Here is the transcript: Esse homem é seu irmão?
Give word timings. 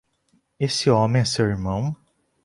Esse 0.59 0.89
homem 0.89 1.21
é 1.21 1.25
seu 1.25 1.45
irmão? 1.45 1.95